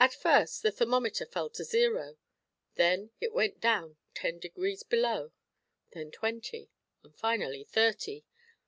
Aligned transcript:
At 0.00 0.12
first 0.12 0.64
the 0.64 0.72
thermometer 0.72 1.24
fell 1.24 1.50
to 1.50 1.62
zero; 1.62 2.16
then 2.74 3.12
it 3.20 3.32
went 3.32 3.60
down 3.60 3.96
ten 4.12 4.40
degrees 4.40 4.82
below; 4.82 5.30
then 5.92 6.10
twenty, 6.10 6.68
and 7.04 7.14
finally 7.14 7.62
thirty. 7.62 8.24